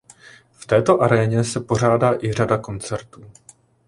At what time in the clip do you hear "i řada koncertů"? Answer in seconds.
2.23-3.25